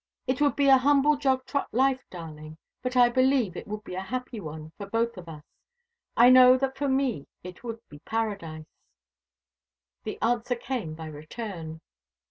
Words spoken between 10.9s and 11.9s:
by return.